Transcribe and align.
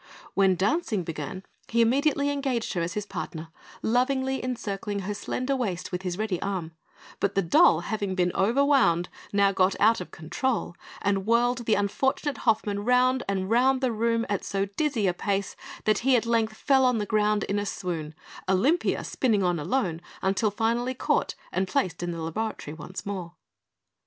When 0.33 0.55
dancing 0.55 1.03
began 1.03 1.43
he 1.67 1.79
immediately 1.79 2.31
engaged 2.31 2.73
her 2.73 2.81
as 2.81 2.95
his 2.95 3.05
partner, 3.05 3.49
lovingly 3.83 4.43
encircling 4.43 5.01
her 5.01 5.13
slender 5.13 5.55
waist 5.55 5.91
with 5.91 6.01
his 6.01 6.17
ready 6.17 6.41
arm; 6.41 6.71
but 7.19 7.35
the 7.35 7.43
doll, 7.43 7.81
having 7.81 8.15
been 8.15 8.31
overwound, 8.33 9.09
now 9.31 9.51
got 9.51 9.79
out 9.79 10.01
of 10.01 10.09
control, 10.09 10.75
and 11.03 11.27
whirled 11.27 11.67
the 11.67 11.75
unfortunate 11.75 12.39
Hoffmann 12.49 12.83
round 12.83 13.21
and 13.29 13.47
round 13.51 13.81
the 13.81 13.91
room 13.91 14.25
at 14.27 14.43
so 14.43 14.65
dizzy 14.65 15.05
a 15.05 15.13
pace 15.13 15.55
that 15.83 15.99
he 15.99 16.15
at 16.15 16.25
length 16.25 16.57
fell 16.57 16.91
to 16.91 16.97
the 16.97 17.05
ground 17.05 17.43
in 17.43 17.59
a 17.59 17.65
swoon, 17.67 18.15
Olympia 18.49 19.03
spinning 19.03 19.43
on 19.43 19.59
alone 19.59 20.01
until 20.23 20.49
finally 20.49 20.95
caught 20.95 21.35
and 21.51 21.67
placed 21.67 22.01
in 22.01 22.09
the 22.09 22.19
laboratory 22.23 22.73
once 22.73 23.05
more. 23.05 23.35